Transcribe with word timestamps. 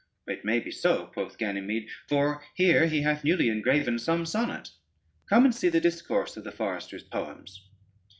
"It 0.25 0.43
may 0.43 0.59
be 0.59 0.71
so," 0.71 1.11
quoth 1.13 1.37
Ganymede, 1.37 1.87
"for 2.07 2.41
here 2.55 2.87
he 2.87 3.03
hath 3.03 3.23
newly 3.23 3.49
engraven 3.49 3.99
some 3.99 4.25
sonnet: 4.25 4.71
come, 5.29 5.45
and 5.45 5.53
see 5.53 5.69
the 5.69 5.79
discourse 5.79 6.35
of 6.37 6.43
the 6.43 6.51
forester's 6.51 7.03
poems." 7.03 7.69